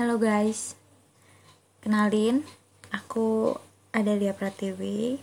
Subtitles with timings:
[0.00, 0.80] Halo guys,
[1.84, 2.40] kenalin,
[2.88, 3.52] aku
[3.92, 5.20] Adalia Pratiwi.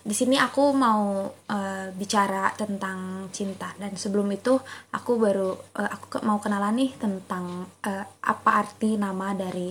[0.00, 3.76] Di sini aku mau eh, bicara tentang cinta.
[3.76, 4.56] Dan sebelum itu
[4.96, 9.68] aku baru eh, aku mau kenalan nih tentang eh, apa arti nama dari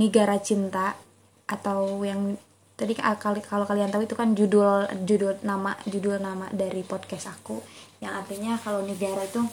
[0.00, 0.96] Negara Cinta.
[1.44, 2.40] Atau yang
[2.72, 7.60] tadi kalau kalian tahu itu kan judul judul nama judul nama dari podcast aku.
[8.00, 9.44] Yang artinya kalau negara itu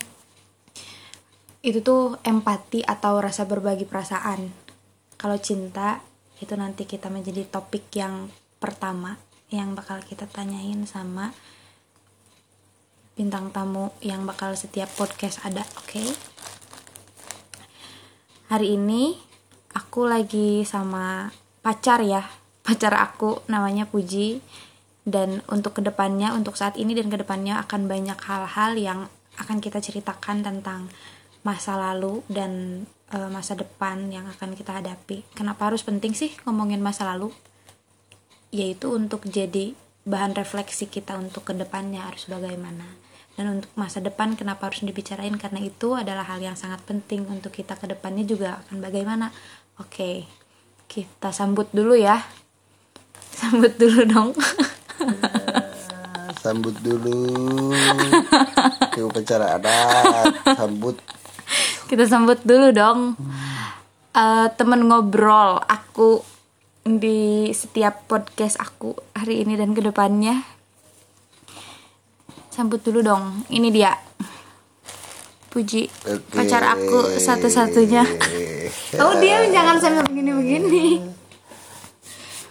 [1.64, 4.52] itu tuh empati atau rasa berbagi perasaan.
[5.16, 6.04] Kalau cinta
[6.36, 8.28] itu nanti kita menjadi topik yang
[8.60, 9.16] pertama
[9.48, 11.32] yang bakal kita tanyain sama
[13.16, 16.04] bintang tamu yang bakal setiap podcast ada, oke?
[18.52, 19.16] Hari ini
[19.72, 21.32] aku lagi sama
[21.64, 22.28] pacar ya,
[22.60, 24.44] pacar aku namanya Puji
[25.08, 29.00] dan untuk ke depannya, untuk saat ini dan ke depannya akan banyak hal-hal yang
[29.40, 30.92] akan kita ceritakan tentang
[31.44, 35.22] masa lalu dan eh, masa depan yang akan kita hadapi.
[35.36, 37.30] Kenapa harus penting sih ngomongin masa lalu?
[38.50, 39.76] Yaitu untuk jadi
[40.08, 42.84] bahan refleksi kita untuk ke depannya harus bagaimana.
[43.34, 47.50] Dan untuk masa depan kenapa harus dibicarain karena itu adalah hal yang sangat penting untuk
[47.50, 49.34] kita ke depannya juga akan bagaimana.
[49.82, 50.24] Oke,
[50.86, 52.22] kita sambut dulu ya.
[53.34, 54.30] Sambut dulu dong.
[56.38, 57.24] sambut dulu
[58.94, 60.92] ke upacara adat sambut
[61.94, 63.14] kita sambut dulu dong.
[64.10, 66.26] Eh, temen ngobrol aku
[66.82, 70.42] di setiap podcast aku hari ini dan ke depannya.
[72.50, 73.46] Sambut dulu dong.
[73.46, 73.94] Ini dia.
[75.54, 76.34] Puji Oke.
[76.34, 78.02] pacar aku satu-satunya.
[78.94, 81.02] Oh dia jangan sambil begini-begini.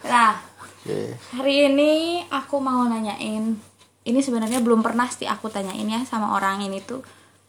[0.07, 0.39] Nah
[0.83, 1.15] Oke.
[1.35, 3.55] hari ini aku mau nanyain.
[4.03, 7.03] Ini sebenarnya belum pernah sih aku tanyain ya sama orang ini tuh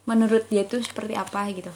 [0.05, 1.73] menurut dia tuh seperti apa gitu.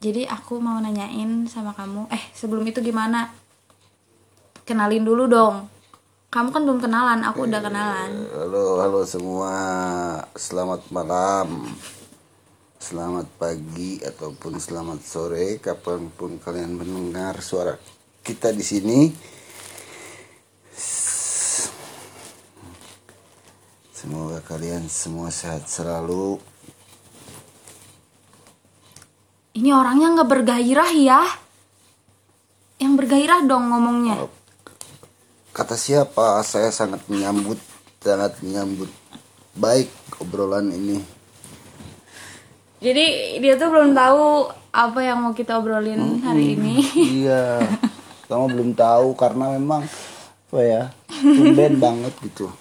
[0.00, 3.32] Jadi aku mau nanyain sama kamu eh sebelum itu gimana?
[4.68, 5.68] Kenalin dulu dong.
[6.28, 8.10] Kamu kan belum kenalan aku udah kenalan.
[8.34, 9.54] Halo halo semua.
[10.36, 11.64] Selamat malam.
[12.76, 17.74] Selamat pagi ataupun selamat sore kapan pun kalian mendengar suara
[18.20, 18.98] kita di sini
[23.96, 26.36] semoga kalian semua sehat selalu
[29.56, 31.24] ini orangnya nggak bergairah ya
[32.76, 34.28] yang bergairah dong ngomongnya
[35.56, 36.44] Kata siapa?
[36.44, 37.56] Saya sangat menyambut,
[38.04, 38.92] sangat menyambut
[39.56, 39.88] baik
[40.20, 41.00] obrolan ini.
[42.76, 46.84] jadi dia tuh belum tahu apa yang mau kita obrolin hari ini
[47.24, 47.64] Iya,
[48.28, 52.52] kamu belum tahu karena memang apa ya, tumben banget gitu.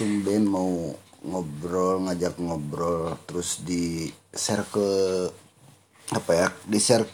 [0.00, 4.88] Tumben mau ngobrol, ngajak ngobrol, terus di share ke
[6.16, 7.04] apa ya, di share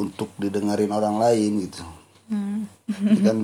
[0.00, 1.84] untuk didengarin orang lain gitu.
[2.88, 3.38] Itu kan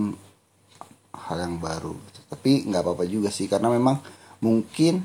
[1.24, 2.20] hal yang baru gitu.
[2.28, 3.96] tapi nggak apa-apa juga sih karena memang
[4.44, 5.00] mungkin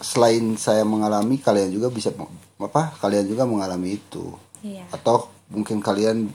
[0.00, 2.10] selain saya mengalami kalian juga bisa
[2.58, 4.34] apa kalian juga mengalami itu
[4.64, 6.32] iya atau mungkin kalian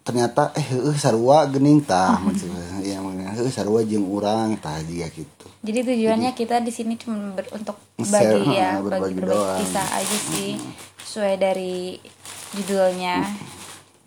[0.00, 5.46] ternyata eh eh sarua gening tah maksudnya yang eh sarua jeung urang tah dia gitu
[5.60, 9.60] Jadi tujuannya kita di sini cuma ber- untuk Share, bagi ya, ha, bagi berbagi berbagi
[9.60, 10.50] kisah aja sih,
[11.04, 12.00] sesuai dari
[12.56, 13.28] judulnya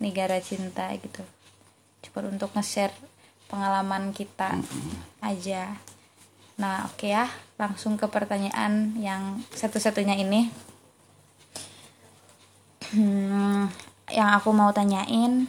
[0.02, 1.22] Negara Cinta gitu.
[2.02, 2.90] Cuma untuk nge-share
[3.46, 4.58] pengalaman kita
[5.22, 5.78] aja.
[6.58, 10.50] Nah, oke ya, langsung ke pertanyaan yang satu-satunya ini.
[12.90, 13.70] Hmm,
[14.10, 15.46] yang aku mau tanyain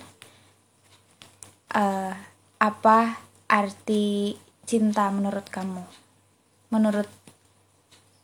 [1.74, 2.14] eh,
[2.62, 2.98] apa
[3.50, 5.84] arti cinta menurut kamu?
[6.70, 7.10] Menurut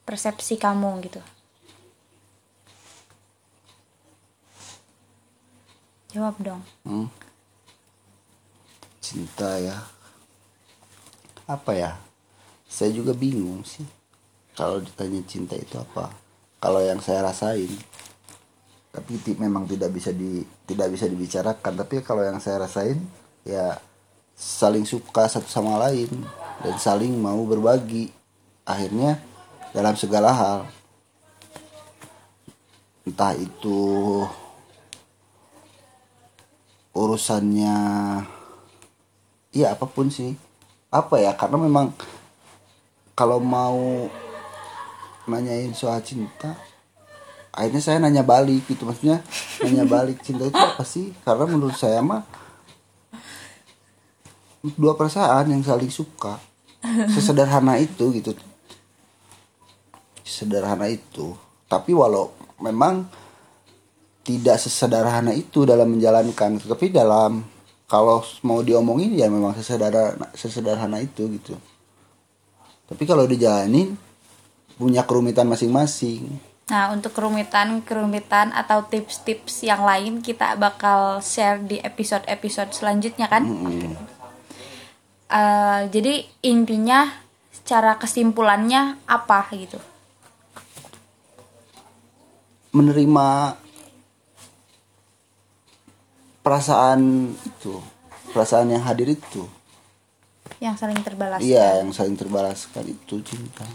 [0.05, 1.21] persepsi kamu gitu.
[6.11, 6.61] Jawab dong.
[6.83, 7.07] Hmm.
[9.01, 9.75] cinta ya
[11.51, 11.91] apa ya
[12.63, 13.83] saya juga bingung sih
[14.55, 16.07] kalau ditanya cinta itu apa
[16.63, 17.67] kalau yang saya rasain
[18.95, 23.03] tapi memang tidak bisa di tidak bisa dibicarakan tapi kalau yang saya rasain
[23.41, 23.77] ya
[24.41, 26.09] saling suka satu sama lain
[26.65, 28.09] dan saling mau berbagi.
[28.65, 29.21] Akhirnya
[29.73, 30.59] dalam segala hal.
[33.01, 34.21] Entah itu
[36.93, 37.77] urusannya
[39.53, 40.37] ya apa pun sih.
[40.91, 41.93] Apa ya karena memang
[43.17, 44.09] kalau mau
[45.29, 46.57] nanyain soal cinta
[47.53, 48.85] akhirnya saya nanya balik gitu.
[48.85, 49.21] Maksudnya
[49.65, 51.13] nanya balik cinta itu apa sih?
[51.25, 52.40] Karena menurut saya mah
[54.63, 56.37] dua perasaan yang saling suka.
[57.13, 58.33] Sesederhana itu gitu.
[60.25, 61.37] Sederhana itu.
[61.69, 63.05] Tapi walau memang
[64.21, 67.41] tidak sesederhana itu dalam menjalankan tapi dalam
[67.89, 71.57] kalau mau diomongin ya memang sesederhana sesederhana itu gitu.
[72.85, 73.97] Tapi kalau dijalanin
[74.75, 76.27] punya kerumitan masing-masing.
[76.71, 83.43] Nah, untuk kerumitan-kerumitan atau tips-tips yang lain kita bakal share di episode-episode selanjutnya kan.
[83.43, 83.95] Mm-mm.
[85.31, 86.13] Eh, jadi
[86.43, 87.07] intinya
[87.49, 89.79] secara kesimpulannya apa gitu?
[92.71, 93.59] menerima
[96.39, 96.99] perasaan
[97.43, 97.83] itu
[98.31, 99.43] perasaan yang hadir itu
[100.59, 101.43] Yang saling terbalas.
[101.43, 103.67] iya yang saling terbalaskan itu cinta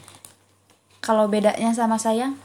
[1.04, 2.40] Kalau bedanya sama sayang,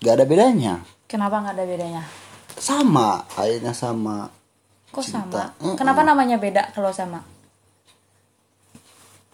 [0.00, 2.02] gak ada bedanya kenapa nggak ada bedanya?
[2.52, 4.34] sama akhirnya sama
[4.90, 5.54] Kok Cinta.
[5.54, 5.74] sama?
[5.78, 7.22] Kenapa namanya beda kalau sama?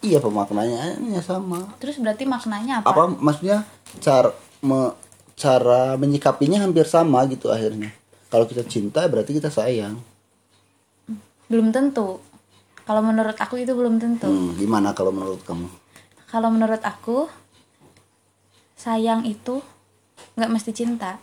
[0.04, 2.94] iya pemaknaannya sama Terus berarti maknanya apa?
[2.94, 3.66] apa maksudnya
[3.98, 4.30] cara
[4.62, 4.94] me-
[5.34, 7.90] cara menyikapinya hampir sama gitu akhirnya
[8.30, 9.98] kalau kita cinta berarti kita sayang
[11.46, 12.18] Belum tentu.
[12.82, 14.26] Kalau menurut aku itu belum tentu.
[14.26, 15.66] hmm, gimana kalau menurut kamu
[16.26, 17.30] Kalau menurut aku
[18.74, 19.62] sayang itu
[20.34, 21.18] nggak mesti cinta.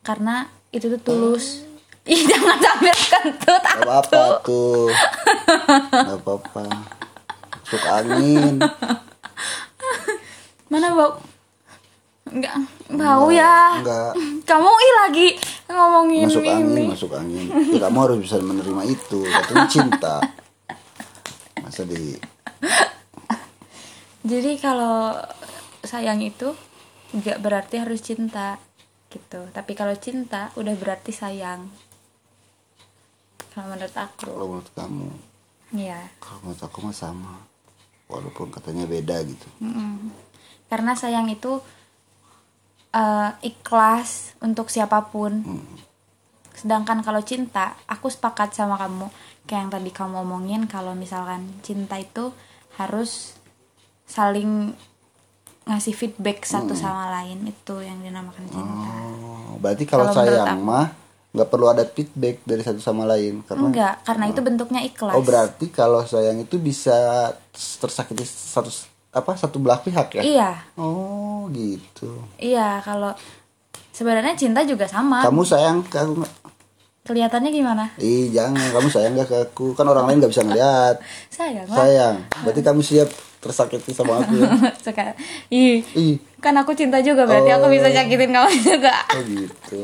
[0.00, 1.64] Karena itu tuh tulus.
[2.02, 4.90] Ih, jangan sampai kentut Gak apa-apa tuh
[5.90, 6.62] Gak apa-apa
[7.62, 8.58] Masuk angin
[10.66, 11.14] Mana bau?
[12.32, 12.56] Enggak,
[12.90, 13.78] bau ya.
[13.78, 14.12] Enggak
[14.42, 15.28] Kamu ih lagi
[15.70, 16.50] ngomongin Masuk ini.
[16.50, 20.18] angin, masuk angin ya, Kamu harus bisa menerima itu Itu cinta
[21.62, 22.18] Masa di
[24.22, 25.14] Jadi kalau
[25.82, 26.54] sayang itu
[27.12, 28.56] nggak berarti harus cinta
[29.12, 29.50] gitu.
[29.52, 31.68] Tapi kalau cinta udah berarti sayang.
[33.52, 35.08] Kalau menurut aku, Kalau menurut kamu
[35.76, 36.00] iya.
[36.18, 37.34] Kalau menurut aku mah sama
[38.08, 40.12] Walaupun katanya beda gitu Mm-mm.
[40.68, 41.60] Karena sayang itu
[42.92, 45.44] eh, ikhlas untuk siapa pun.
[46.52, 49.08] Sedangkan kalau cinta, aku sepakat sama kamu.
[49.48, 52.30] Kayak yang tadi kamu omongin kalau misalkan cinta itu
[52.78, 53.36] harus
[54.06, 54.72] saling
[55.62, 58.90] ngasih feedback satu sama lain itu yang dinamakan cinta.
[59.22, 61.01] oh, Berarti kalau Kalau sayang mah
[61.32, 65.16] nggak perlu ada feedback dari satu sama lain karena Enggak, karena itu bentuknya ikhlas.
[65.16, 67.32] oh berarti kalau sayang itu bisa
[67.78, 68.68] tersakiti satu
[69.10, 70.22] apa satu belah pihak ya?
[70.22, 72.20] Iya, oh gitu.
[72.36, 73.16] Iya kalau
[73.90, 75.20] sebenarnya cinta juga sama.
[75.22, 76.24] kamu sayang ke aku
[77.02, 77.84] Kelihatannya gimana?
[77.98, 78.62] ih jangan.
[78.70, 79.66] Kamu sayang gak ke aku?
[79.74, 81.02] Kan orang lain nggak bisa ngeliat.
[81.34, 81.76] Sayang lah.
[81.76, 82.16] sayang.
[82.40, 83.10] Berarti kamu siap
[83.42, 84.46] tersakiti sama aku ya?
[84.86, 85.18] Sekarang,
[85.50, 86.22] ih, ih.
[86.38, 88.94] Kan aku cinta juga berarti aku bisa nyakitin kamu juga.
[89.10, 89.78] oh gitu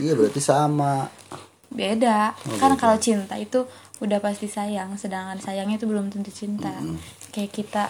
[0.00, 1.12] iya berarti sama
[1.70, 2.34] Beda.
[2.58, 3.62] kan kalau cinta itu
[4.02, 6.74] udah pasti sayang, sedangkan sayangnya itu belum tentu cinta.
[7.30, 7.84] Kayak kita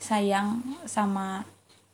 [0.00, 1.44] sayang sama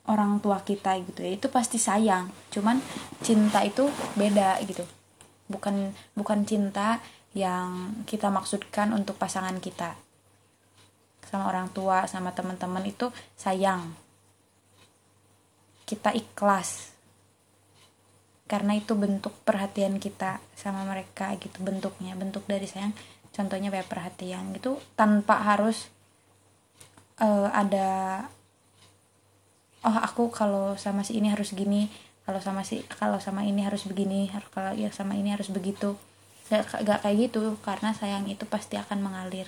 [0.07, 2.31] orang tua kita gitu ya, itu pasti sayang.
[2.55, 2.79] Cuman
[3.27, 4.87] cinta itu beda gitu.
[5.51, 7.03] Bukan bukan cinta
[7.35, 9.99] yang kita maksudkan untuk pasangan kita.
[11.27, 13.99] Sama orang tua, sama teman-teman itu sayang.
[15.91, 16.95] Kita ikhlas
[18.51, 22.91] karena itu bentuk perhatian kita sama mereka gitu bentuknya bentuk dari sayang
[23.31, 25.87] contohnya kayak perhatian gitu tanpa harus
[27.23, 28.27] eh, ada
[29.87, 31.87] oh aku kalau sama si ini harus gini
[32.27, 35.97] kalau sama si kalau sama ini harus begini kalau ya sama ini harus begitu.
[36.47, 39.47] Gak, gak kayak gitu karena sayang itu pasti akan mengalir.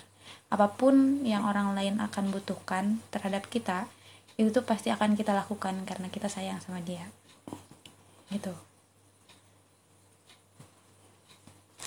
[0.50, 3.90] Apa pun yang orang lain akan butuhkan terhadap kita
[4.35, 7.06] itu tuh pasti akan kita lakukan karena kita sayang sama dia.
[8.30, 8.71] Gitu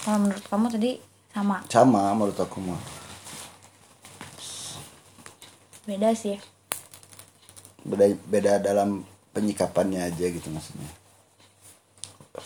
[0.05, 0.91] kalau menurut kamu tadi
[1.33, 1.57] sama?
[1.65, 2.77] Sama menurut aku mah.
[5.89, 6.37] Beda sih.
[7.81, 9.01] Beda beda dalam
[9.33, 10.89] penyikapannya aja gitu maksudnya.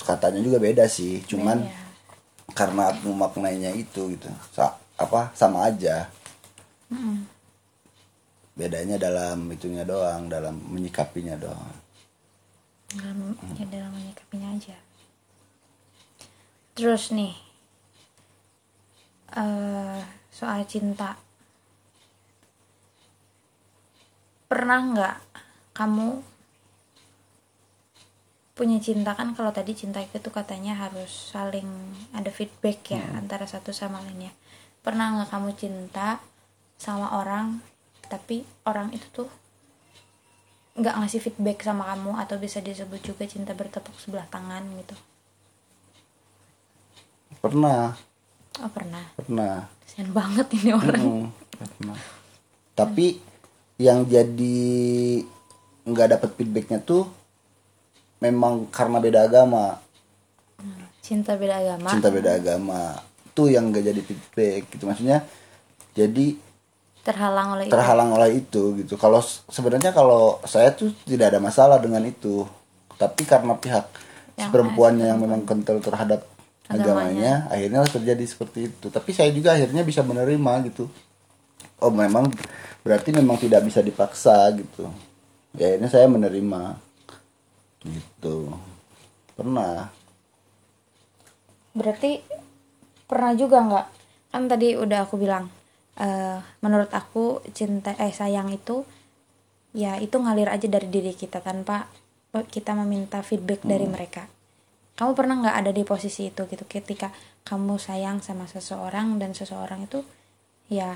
[0.07, 2.55] Katanya juga beda sih cuman Beda.
[2.55, 4.31] karena aku maknanya itu gitu.
[4.55, 6.07] Sa- apa sama aja.
[8.55, 11.75] Bedanya dalam itunya doang dalam menyikapinya doang.
[12.95, 14.75] Dalam ya dalam menyikapinya aja.
[16.75, 17.48] Terus nih
[19.35, 20.01] eh
[20.33, 21.17] soal cinta.
[24.49, 25.17] Pernah nggak
[25.77, 26.07] kamu
[28.57, 29.13] punya cinta?
[29.13, 31.69] Kan kalau tadi cinta itu tuh katanya harus saling
[32.17, 34.33] ada feedback ya antara satu sama lainnya
[34.79, 36.23] pernah nggak kamu cinta
[36.79, 37.59] sama orang
[38.09, 39.29] tapi orang itu tuh
[40.79, 42.15] nggak ngasih feedback sama kamu?
[42.17, 44.95] Atau bisa disebut juga cinta bertepuk sebelah tangan gitu?
[47.43, 47.95] Pernah
[48.63, 49.03] oh pernah.
[49.15, 49.67] Pernah.
[49.83, 51.03] Kasian banget ini orang.
[51.03, 51.99] Mm, pernah.
[52.75, 53.19] Tapi
[53.79, 54.59] yang jadi
[55.87, 57.07] nggak dapat feedbacknya tuh
[58.19, 59.79] memang karena beda agama.
[60.99, 61.89] Cinta beda agama.
[61.89, 62.81] Cinta beda agama.
[63.33, 64.83] Tuh yang gak jadi feedback gitu.
[64.85, 65.25] Maksudnya
[65.95, 66.37] jadi
[67.01, 67.73] terhalang oleh itu.
[67.73, 68.93] terhalang oleh itu gitu.
[68.99, 72.45] Kalau sebenarnya kalau saya tuh tidak ada masalah dengan itu.
[72.99, 73.87] Tapi karena pihak
[74.35, 76.27] Yang perempuannya yang memang kental terhadap
[76.69, 77.49] agamanya.
[77.49, 78.87] akhirnya terjadi seperti itu.
[78.93, 80.85] Tapi saya juga akhirnya bisa menerima gitu.
[81.81, 82.29] Oh memang
[82.85, 84.85] berarti memang tidak bisa dipaksa gitu.
[85.57, 86.77] Ya akhirnya saya menerima.
[87.81, 88.53] Gitu.
[89.33, 89.89] Pernah.
[91.73, 92.21] Berarti
[93.09, 93.87] pernah juga nggak?
[94.29, 95.49] Kan tadi udah aku bilang,
[95.97, 98.85] eh, menurut aku cinta eh sayang itu
[99.73, 101.89] ya itu ngalir aja dari diri kita tanpa
[102.29, 104.38] kita meminta feedback dari mereka.
[104.99, 106.67] Kamu pernah nggak ada di posisi itu gitu?
[106.67, 107.15] Ketika
[107.47, 110.03] kamu sayang sama seseorang dan seseorang itu
[110.67, 110.91] ya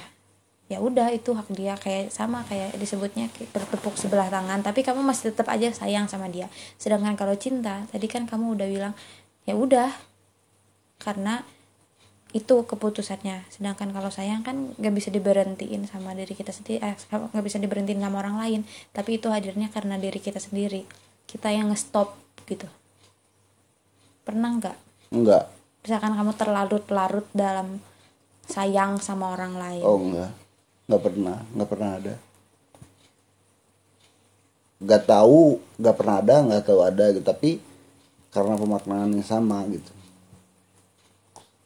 [0.68, 1.80] ya udah itu hak dia.
[1.80, 4.60] Kayak sama kayak disebutnya bertepuk sebelah tangan.
[4.60, 6.52] Tapi kamu masih tetap aja sayang sama dia.
[6.76, 8.94] Sedangkan kalau cinta tadi kan kamu udah bilang
[9.48, 9.96] ya udah.
[11.00, 11.40] Karena
[12.36, 13.48] itu keputusannya.
[13.56, 18.04] Sedangkan kalau sayang kan nggak bisa diberhentiin sama diri kita sendiri eh, nggak bisa diberhentiin
[18.04, 18.62] sama orang lain.
[18.92, 20.84] Tapi itu hadirnya karena diri kita sendiri.
[21.24, 22.20] Kita yang ngestop
[22.52, 22.68] gitu
[24.24, 24.78] pernah nggak
[25.14, 25.44] enggak
[25.84, 27.84] misalkan kamu terlarut-larut dalam
[28.48, 30.32] sayang sama orang lain Oh enggak,
[30.88, 32.16] nggak pernah, nggak pernah ada.
[34.84, 37.24] Nggak tahu, nggak pernah ada, nggak tahu ada gitu.
[37.24, 37.52] Tapi
[38.36, 39.94] karena pemaknaan yang sama gitu.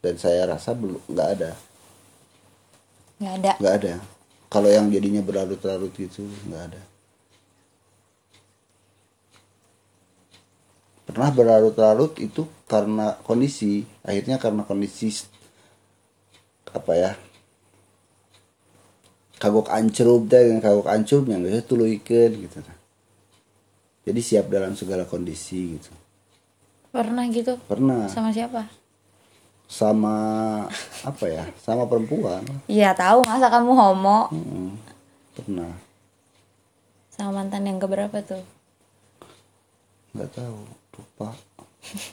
[0.05, 1.51] Dan saya rasa belum nggak ada,
[3.17, 3.93] nggak ada nggak ada.
[4.47, 6.81] Kalau yang jadinya berlarut-larut gitu nggak ada.
[11.07, 15.07] Pernah berlarut-larut itu karena kondisi, akhirnya karena kondisi
[16.67, 17.11] apa ya
[19.39, 22.59] kagok ancrup teh yang kagok ancrup yang biasa tuluikeun gitu
[24.07, 25.91] jadi siap dalam segala kondisi gitu.
[26.95, 27.59] Pernah gitu?
[27.67, 28.07] Pernah.
[28.07, 28.71] Sama siapa?
[29.67, 30.15] Sama
[31.03, 32.39] apa ya sama perempuan.
[32.71, 34.31] Iya tahu masa kamu homo?
[34.31, 34.79] Mm,
[35.35, 35.75] pernah.
[37.11, 38.39] Sama mantan yang keberapa tuh?
[40.15, 41.37] Nggak tahu lupa.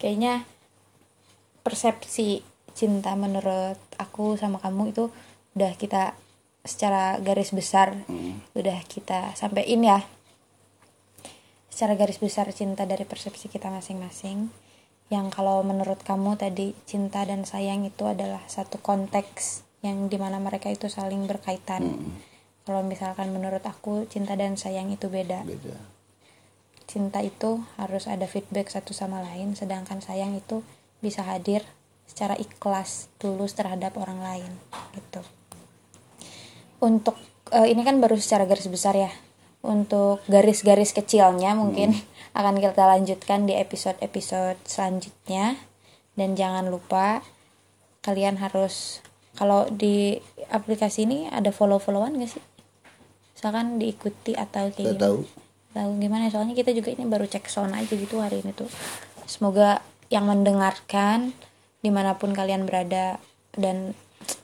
[0.00, 0.46] Kayaknya
[1.62, 2.40] persepsi
[2.72, 5.10] cinta menurut aku sama kamu itu
[5.58, 6.14] udah kita
[6.62, 8.06] secara garis besar
[8.54, 10.00] udah kita sampein ya.
[11.68, 14.50] Secara garis besar cinta dari persepsi kita masing-masing.
[15.08, 20.42] Yang kalau menurut kamu tadi cinta dan sayang itu adalah satu konteks yang di mana
[20.42, 22.12] mereka itu saling berkaitan.
[22.66, 25.48] Kalau misalkan menurut aku cinta dan sayang itu beda.
[25.48, 25.97] Beda
[26.88, 30.64] cinta itu harus ada feedback satu sama lain sedangkan sayang itu
[31.04, 31.62] bisa hadir
[32.08, 34.52] secara ikhlas tulus terhadap orang lain
[34.96, 35.20] gitu.
[36.80, 37.20] Untuk
[37.52, 39.12] eh, ini kan baru secara garis besar ya.
[39.60, 41.92] Untuk garis-garis kecilnya mungkin
[42.38, 45.60] akan kita lanjutkan di episode-episode selanjutnya.
[46.18, 47.22] Dan jangan lupa
[48.02, 49.04] kalian harus
[49.38, 50.18] kalau di
[50.50, 52.44] aplikasi ini ada follow-followan gak sih?
[53.38, 55.22] Misalkan diikuti atau kayak tahu
[55.78, 56.26] tahu gimana.
[56.26, 58.66] Soalnya kita juga ini baru cek sound aja gitu hari ini tuh.
[59.30, 59.78] Semoga
[60.10, 61.30] yang mendengarkan
[61.78, 63.22] di mana pun kalian berada
[63.54, 63.94] dan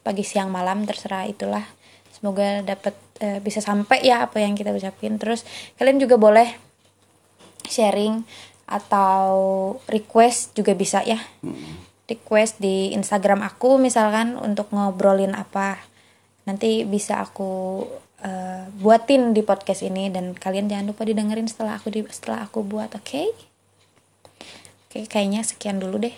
[0.06, 1.66] pagi siang malam terserah itulah.
[2.14, 5.18] Semoga dapat eh, bisa sampai ya apa yang kita ucapin.
[5.18, 5.42] Terus
[5.74, 6.54] kalian juga boleh
[7.66, 8.22] sharing
[8.64, 9.26] atau
[9.90, 11.18] request juga bisa ya.
[12.04, 15.80] Request di Instagram aku misalkan untuk ngobrolin apa.
[16.44, 17.82] Nanti bisa aku
[18.22, 22.62] eh, buatin di podcast ini dan kalian jangan lupa didengerin setelah aku di setelah aku
[22.62, 23.22] buat oke?
[24.86, 26.14] Oke kayaknya sekian dulu deh.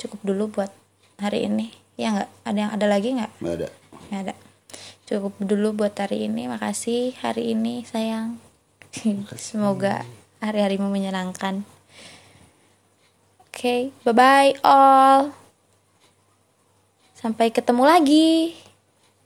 [0.00, 0.72] Cukup dulu buat
[1.20, 1.72] hari ini.
[2.00, 2.30] Ya nggak?
[2.48, 3.32] Ada yang ada lagi nggak?
[3.40, 3.68] Nggak ada.
[4.08, 4.34] Nggak ada.
[5.04, 6.48] Cukup dulu buat hari ini.
[6.48, 8.40] Makasih hari ini sayang.
[9.36, 10.04] Semoga
[10.40, 11.64] hari-harimu menyenangkan.
[13.44, 15.32] Oke bye bye all.
[17.16, 18.52] Sampai ketemu lagi